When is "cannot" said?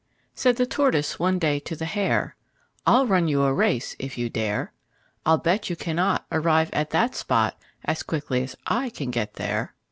5.75-6.25